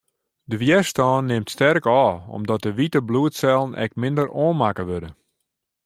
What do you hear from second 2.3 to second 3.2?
omdat de wite